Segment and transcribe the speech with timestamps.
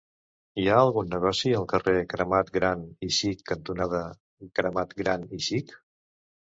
[0.61, 4.03] Hi ha algun negoci al carrer Cremat Gran i Xic cantonada
[4.61, 5.81] Cremat Gran i Xic?